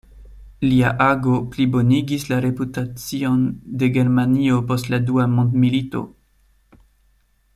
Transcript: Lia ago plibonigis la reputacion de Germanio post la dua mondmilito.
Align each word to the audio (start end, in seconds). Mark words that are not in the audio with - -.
Lia 0.67 0.93
ago 1.07 1.33
plibonigis 1.55 2.25
la 2.31 2.39
reputacion 2.45 3.45
de 3.83 3.91
Germanio 3.99 4.59
post 4.71 4.91
la 4.95 5.01
dua 5.11 5.29
mondmilito. 5.37 6.05